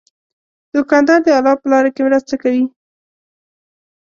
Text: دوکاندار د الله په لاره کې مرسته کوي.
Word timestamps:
دوکاندار 0.73 1.19
د 1.23 1.27
الله 1.37 1.55
په 1.61 1.65
لاره 1.71 1.89
کې 1.95 2.01
مرسته 2.07 2.33
کوي. 2.41 2.63